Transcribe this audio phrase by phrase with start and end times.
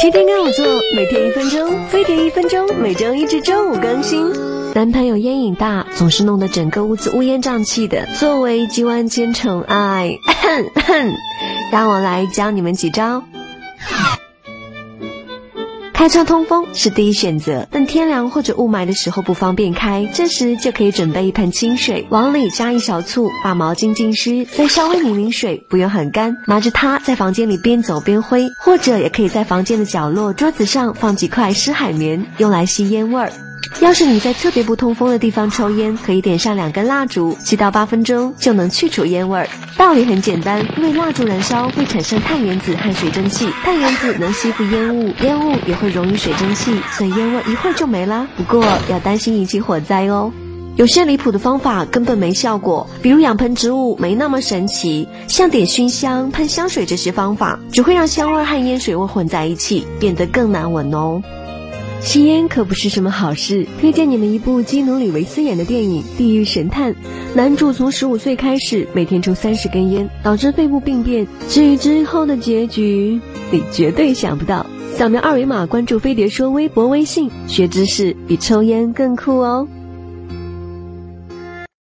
[0.00, 4.32] 天天跟我做，每天一分钟，飞碟一分钟，每周一至周五更新。
[4.72, 8.06] 男朋友烟瘾大，总是弄得整个屋子乌烟瘴气的。
[8.14, 10.16] 作为集万千宠爱，
[11.72, 13.24] 让我来教你们几招。
[16.08, 33.30] 开窗通风是第一选择，但天凉或者雾霾的时候不方便开，这时就可以准备一盆清水，往里加一勺醋，把毛巾浸湿，再稍微拧拧水，不用很干，拿着它在房间里边走边挥，或者也可以在房间的角落桌子上放几块湿海绵，用来吸烟味儿。
[33.80, 39.48] 要是你在特别不通风的地方抽烟，可以点上两根蜡烛，七到八分钟就能去除烟味儿。
[39.76, 48.26] 道理很简单，因为蜡烛燃烧会产生碳原子和水蒸气，碳原子能吸附烟雾，烟雾也会溶于水蒸气，所以烟味一会儿就没啦。
[48.36, 50.32] 不过要担心引起火灾哦。
[50.74, 61.22] 有些离谱的方法根本没效果，比如养盆植物没那么神奇，像点熏香、喷香水这些方法，只会让香味和烟水味混在一起，变得更难闻哦。
[62.00, 66.92] 吸烟可不是什么好事，推荐你们一部基努·里维斯演的电影《地狱神探》。
[67.34, 71.26] 男主从十五岁开始，每天抽三十根烟，导致肺部病变。
[71.48, 74.64] 至于之后的结局，你绝对想不到。
[74.94, 79.66] 扫描二维码关注飞碟说微博、微信，学知识比抽烟更酷哦。